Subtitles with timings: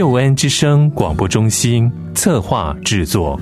[0.00, 3.38] 救恩之声广播中心策划制作。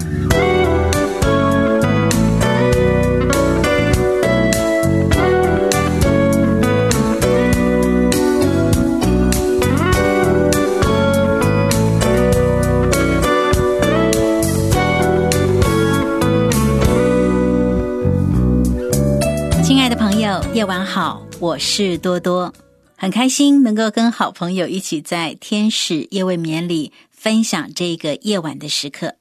[19.62, 22.52] 亲爱的朋友，夜晚好，我是多多。
[23.00, 29.14] 很开心能够跟好朋友一起在天使夜未眠里分享这个夜晚的时刻。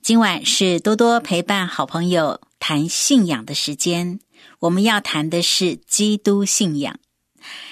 [0.00, 4.18] 今晚是多多陪伴好朋友谈信仰的时间，
[4.60, 6.98] 我们要谈的是基督信仰。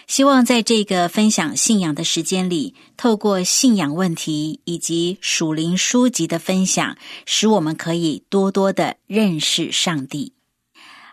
[0.06, 10.34] 希望在这个分享信仰的时间里，透过信仰问题以及属灵书籍的分享，使我们可以多多的认识上帝。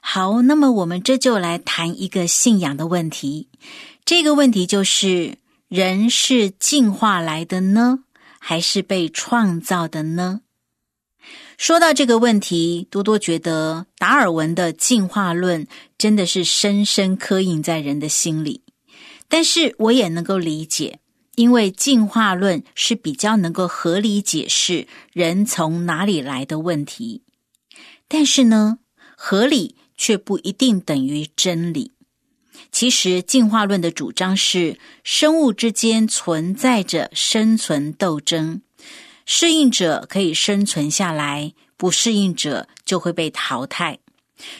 [0.09, 3.49] 好，那么我们这就来谈一个信仰的问题。
[4.05, 8.05] 这个问题就是：人是进化来的呢，
[8.39, 10.39] 还是被创造的呢？
[11.57, 18.63] 说到这个问题，多多觉得达尔文的进化论真的是深深刻印在人的心里。
[19.27, 20.99] 但是我也能够理解，
[21.35, 27.23] 因为进化论是比较能够合理解释人从哪里来的问题。
[28.07, 28.79] 但是呢，
[29.17, 31.91] 合理却不一定等于真理。
[32.71, 38.61] 其实，进化论的主张是生物之间存在着生存斗争，
[39.25, 43.99] 适应者可以生存下来，不适应者就会被淘汰。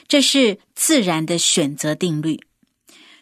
[0.08, 2.40] 这是自然的选择定律。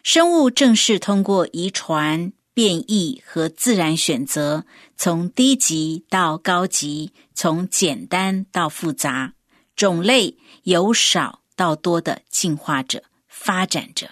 [0.02, 4.64] 生物正是通过遗传、变异和自然选择，
[4.96, 9.34] 从低级到高级，从简单到复杂，
[9.74, 14.10] 种类由少到多的进化着、发展着。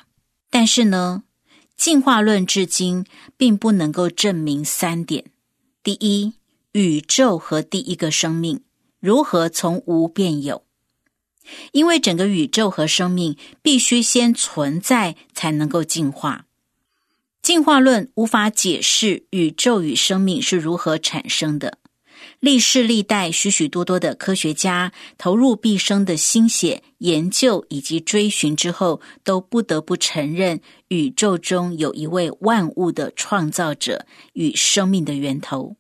[0.51, 1.23] 但是呢，
[1.77, 3.05] 进化论至今
[3.37, 5.27] 并不能够证明三点：
[5.83, 6.33] 第一，
[6.73, 8.63] 宇宙和第一个生命
[8.99, 10.65] 如何从无变有？
[11.73, 16.47] 因为整个宇宙和生命必须先存在，才能够进化。
[17.43, 21.79] 进化论无法解释宇宙与生命是如何产生的。
[22.41, 35.77] 历世历代，许许多多的科学家投入毕生的心血研究以及追寻之后，都不得不承认，宇宙中有一位万物的创造者与生命的源头，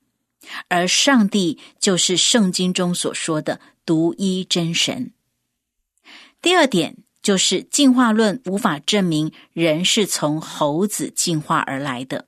[0.68, 5.12] 而上帝就是圣经中所说的独一真神。
[6.40, 12.26] 第二点就是进化论无法证明人是从猴子进化而来的。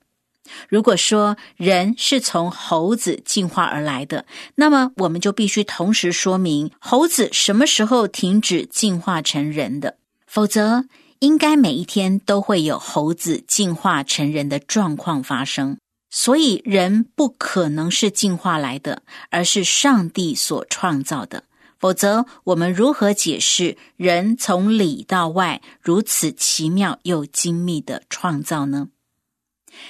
[0.69, 4.25] 如果说人是从猴子进化而来的，
[4.55, 9.97] 那么我们就必须同时说明猴子什么时候停止进化成人的，
[10.27, 10.85] 否则
[11.21, 15.77] 应该每一天都会有猴子进化成人的状况发生。
[16.11, 21.45] 所以人不可能是进化来的，而是上帝所创造的。
[21.79, 28.89] 否则，我们如何解释人从里到外如此奇妙又精密的创造呢？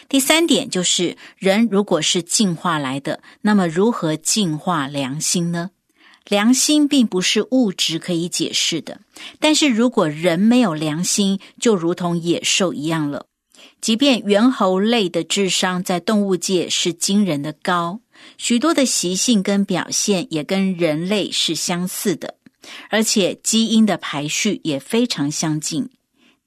[0.09, 5.71] 第三点就是，人如果是进化来的，那么如何进化良心呢？
[6.29, 9.01] 良心并不是物质可以解释的。
[9.39, 13.27] 但是如果人没有良心，就如同野兽一样了。
[13.81, 18.01] 即便猿猴类的智商在动物界是惊人的高，
[18.39, 22.37] 许多的习性跟表现也跟人类是相似的，
[22.91, 25.89] 而且基因的排序也非常相近。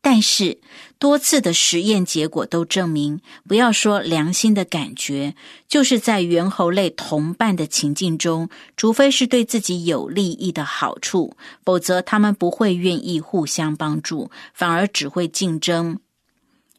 [0.02, 0.60] 但是，
[0.98, 5.36] 多次的实验结果都证明，不要说良心的感觉，
[5.68, 11.36] 就是在猿猴类同伴的情境中，除非是对自己有利益的好处，
[11.66, 16.00] 否则他们不会愿意互相帮助，反而只会竞争。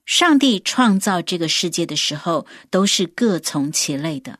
[0.06, 4.39] 上帝创造这个世界的时候，都是各从其类的，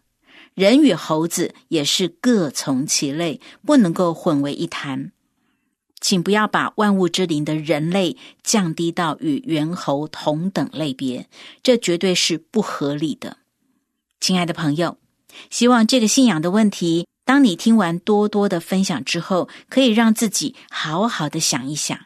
[0.55, 5.13] 人与猴子也是各从其类，不能够混为一谈。
[6.01, 11.27] 请不要把万物之灵的人类降低到与猿猴同等类别，
[11.63, 13.37] 这绝对是不合理的。
[14.19, 14.97] 亲爱的朋友，
[15.51, 21.99] 希望这个信仰的问题，当你听完多多的分享之后，可以让自己好好的想一想。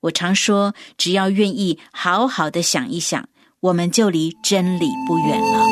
[0.00, 3.28] 我常说，只要愿意好好的想一想，
[3.60, 5.66] 我们就离真理不远了。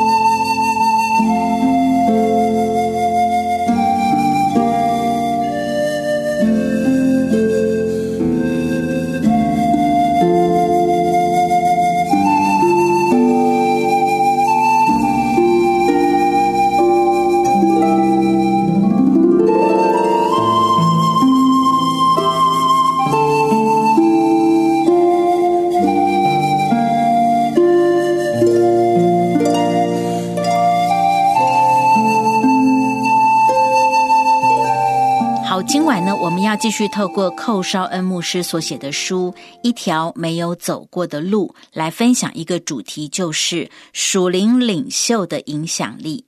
[36.45, 39.33] 要继续透过寇绍恩牧师所写的书
[39.63, 46.25] 《一条没有走过的路》来分享一个主题，就是属灵领袖的影响力。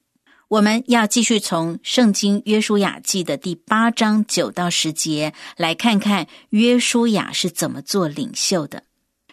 [0.47, 8.79] 我们要继续从《圣经约书亚记》的第八章九到十节来看看约书亚是怎么做领袖的。《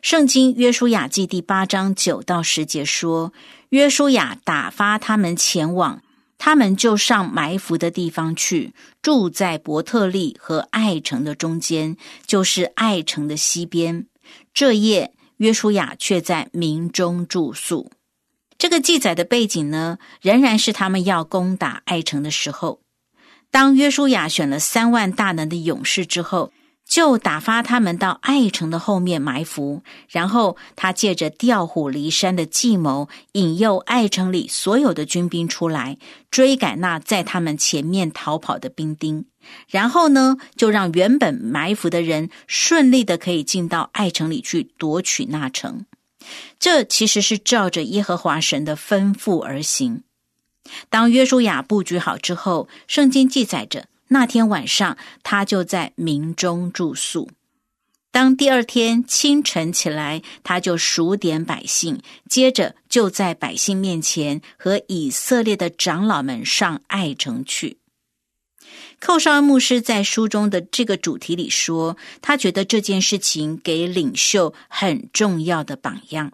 [0.02, 3.32] 圣经约书亚记》第八章九到十节说，
[3.70, 6.02] 约书亚打发他们前往。
[6.38, 11.96] 他们就上埋伏的地方去，住在伯特利和爱城的中间，
[12.26, 14.06] 就是爱城的西边。
[14.52, 17.90] 这夜，约书亚却在民中住宿。
[18.58, 22.80] 这个记载的背景呢，仍然是他们要攻打爱城的时候。
[23.50, 26.52] 当约书亚选了三万大能的勇士之后。
[26.86, 35.96] 就打发他们到爱城的后面埋伏，然后他借着调虎离山的计谋，引诱爱城里所有的军兵出来
[36.30, 39.24] 追赶那在他们前面逃跑的兵丁，
[39.68, 45.86] 然后呢，就让原本埋伏的人顺利的可以进到爱城里去夺取那城。
[46.60, 50.02] 这其实是照着耶和华神的吩咐而行。
[50.88, 53.86] 当约书亚布局好之后，圣经记载着。
[54.08, 57.30] 那天晚上，他就在民中住宿。
[58.10, 67.78] 当第二天清晨起来，他就数点百姓，接着就在百姓面前和以色列的长老们上爱城去。
[69.00, 76.30] 寇绍恩牧师在书中的这个主题里说，他觉得这件事情给领袖很重要的榜样。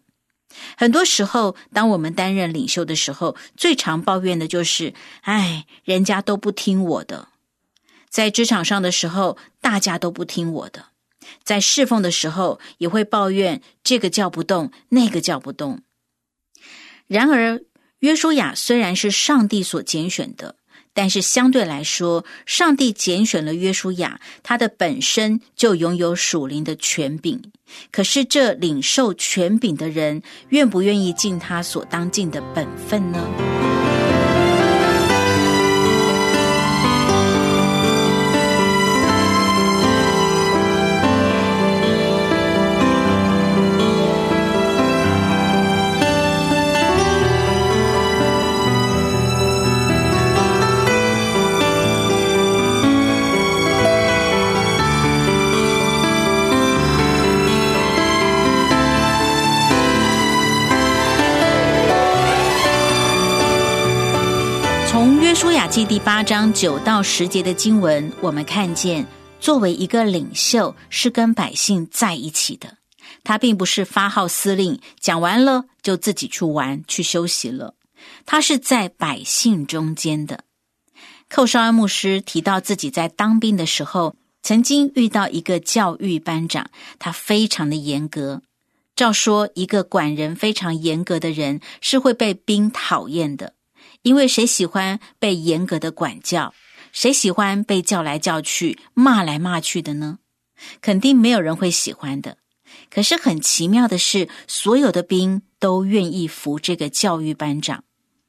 [0.76, 7.28] 很多时候，当我们担任领袖的时候，最常抱怨的就是：“哎，人家都不听我的。”
[8.10, 10.82] 在职场上的时候，大家都不听我的；
[11.44, 15.80] 在侍奉的时候，也会抱怨这个叫不动，那个叫不动。
[17.06, 17.60] 然而，
[18.00, 20.56] 约书亚虽然是上帝所拣选的，
[20.92, 27.40] 但是相对来说，上帝拣选了约书亚，他的本身就拥有属灵的权柄。
[27.92, 33.89] 可是，这领受权柄的人，愿不愿意尽他所当尽的本分呢？
[65.30, 69.06] 约书雅记第八章九到十节的经文，我们看见，
[69.38, 72.78] 作为一个领袖，是跟百姓在一起的。
[73.22, 77.76] 他并不是发号司令，讲完了就自己去玩去休息了。
[78.26, 80.42] 他是在百姓中间的。
[81.28, 88.42] 寇绍安牧师提到自己在当兵的时候，曾经遇到一个教育班长，他非常的严格。
[88.96, 93.54] 照说，一个管人非常严格的人，是会被兵讨厌的。
[94.02, 96.54] 因为谁喜欢被严格的管教？
[96.92, 100.18] 谁喜欢被叫来叫去、骂来骂去的呢？
[100.80, 102.38] 肯定没有人会喜欢的。
[102.90, 107.84] 可是很奇妙的是，所有的兵都愿意服这个教育班长。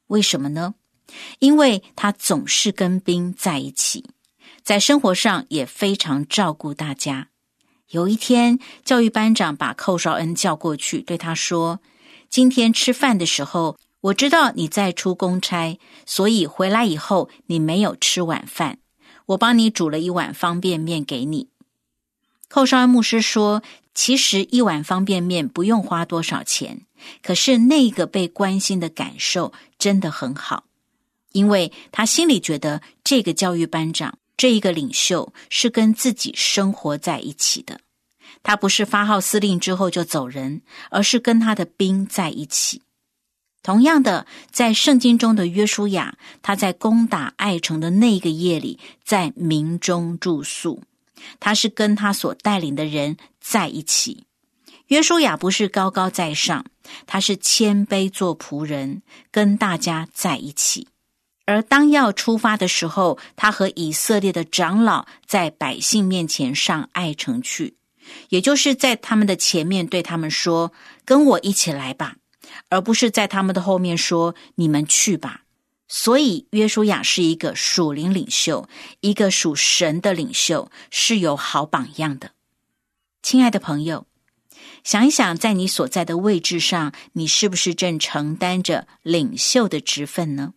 [0.06, 0.74] 为什么呢？
[1.40, 4.10] 因为他总是跟兵在一起，
[4.62, 7.28] 在生活上也非常照顾大家。
[7.90, 11.80] 有一天，教育班长把寇绍恩叫过去，对他说
[12.30, 18.78] ：“今天吃饭的时候。”我知道你在出公差，所以回来以后你没有吃晚饭。
[19.26, 21.48] 我帮你煮了一碗方便面给你。
[22.48, 23.62] 寇绍恩牧师说
[23.94, 26.80] ：“其实一碗方便面不用花多少钱，
[27.22, 30.64] 可是那个被关心的感受真的很好，
[31.30, 37.80] 因为他心里觉得这个教育班长这一个领袖是跟自己生活在一起的。
[38.42, 42.82] 他不是发号司令之后就走人，而是跟他的兵在一起。”
[43.62, 50.82] 同样的，在圣经中的约书亚，他在攻打爱城的那个夜里，在民中住宿。
[51.38, 54.24] 他是跟他所带领的人在一起。
[54.88, 56.66] 约书亚不是高高在上，
[57.06, 60.88] 他是谦卑做仆人，跟大家在一起。
[61.44, 67.76] 而当要出发的时候，他和以色列的长老在百姓面前上爱城去，
[68.28, 70.72] 也就是在他们的前面对他们说
[71.04, 72.16] ：“跟我一起来吧。”
[72.68, 75.42] 而不是在他们的后面说“你们去吧”，
[75.88, 78.68] 所以约书亚是一个属灵领袖，
[79.00, 82.32] 一个属神的领袖，是有好榜样的。
[83.22, 84.06] 亲爱的朋友，
[84.82, 90.54] 想一想，在你所在的位置上，你是不是正承担着领袖的职分呢？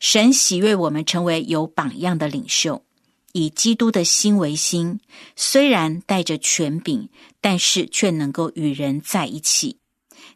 [0.00, 2.84] 神喜悦我们成为有榜样的领袖，
[3.32, 4.98] 以基督的心为心，
[5.36, 7.08] 虽然带着权柄，
[7.40, 9.78] 但是却能够与人在一起。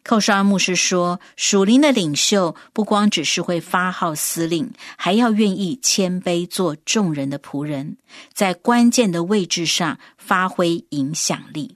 [0.07, 7.97] 寇沙牧师说：“属灵的领袖不光只是会发号司令，还要愿意谦卑做众人的仆人，
[8.33, 11.75] 在关键的位置上发挥影响力。”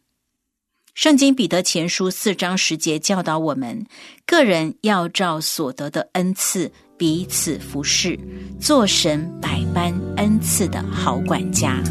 [0.96, 3.86] 圣经彼得前书四章十节教导我们：
[4.26, 8.18] 个人要照所得的恩赐彼此服侍，
[8.62, 11.84] 做神百般恩赐的好管家。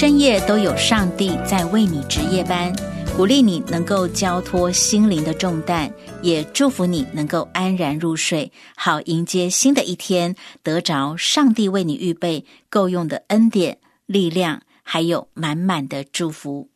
[0.00, 2.74] 深夜都有上帝在为你值夜班，
[3.14, 5.92] 鼓励你能够交托心灵的重担，
[6.22, 13.76] 也祝福你能够安然入睡，好迎接新的一天，得着上帝为你预备够用的恩典、
[14.06, 16.70] 力量，还有满满的祝福。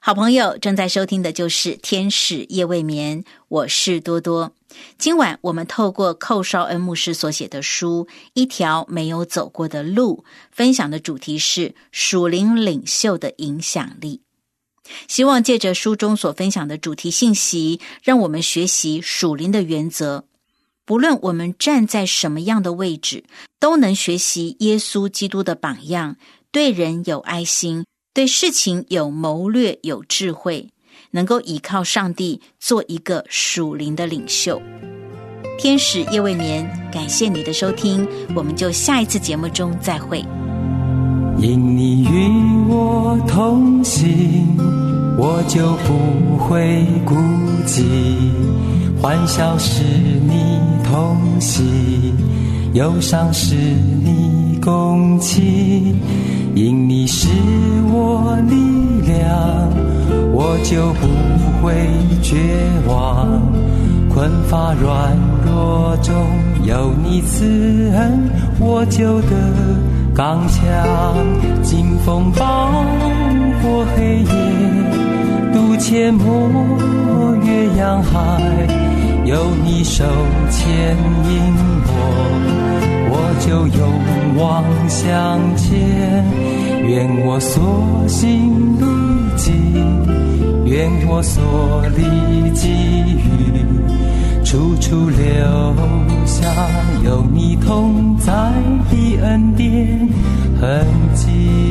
[0.00, 4.54] 好朋友正在收听的就是《天使夜未眠》，我是多多。
[4.98, 14.20] 今晚我们透过寇绍恩牧师所写的书《一条没有走过的路》，分享的主题是属灵领袖的影响力。
[15.06, 20.24] 希望借着书中所分享的主题信息，让我们学习属灵的原则。
[20.84, 23.24] 不论我们站在什么样的位置，
[23.60, 26.16] 都能学习耶稣基督的榜样，
[26.50, 27.84] 对人有爱心。
[28.14, 30.70] 对事情有谋略、有智慧，
[31.10, 34.60] 能够依靠上帝做一个属灵的领袖。
[35.58, 40.24] 天使夜未眠，感谢你的收听，我们就下一次节目中再会。
[41.40, 44.56] 因你与我同行，
[45.16, 47.14] 我就不会孤
[47.66, 47.82] 寂；
[49.00, 52.12] 欢笑是你同喜，
[52.74, 55.96] 忧伤是你共情。
[56.54, 57.28] 因你是
[57.92, 58.56] 我力
[59.06, 59.70] 量，
[60.40, 61.02] 我就不
[61.60, 61.74] 会
[62.22, 62.36] 绝
[62.86, 63.42] 望。
[64.08, 66.14] 困乏软弱中
[66.62, 68.30] 有你慈恩，
[68.60, 69.30] 我就得
[70.14, 70.62] 刚强。
[71.64, 72.70] 经风暴
[73.60, 74.30] 过黑夜，
[75.52, 78.40] 渡阡陌越洋海，
[79.24, 80.04] 有你手
[80.50, 81.34] 牵引
[81.88, 81.92] 我。
[83.10, 83.80] 我就勇
[84.36, 86.24] 往向前，
[86.86, 89.07] 愿我所行路
[90.64, 92.02] 愿我所立
[92.54, 92.68] 给
[93.16, 95.16] 予，处处留
[96.26, 96.46] 下
[97.04, 98.32] 有你同在
[98.90, 100.08] 的恩典
[100.60, 101.67] 痕迹。